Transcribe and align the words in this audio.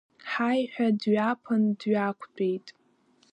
Ҳаи 0.31 0.61
ҳәа 0.71 0.87
дҩаԥан 1.01 1.63
дҩақәтәеит. 1.79 2.67